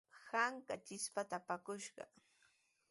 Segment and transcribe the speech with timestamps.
[0.43, 2.03] Anka chipshaata apakushqa.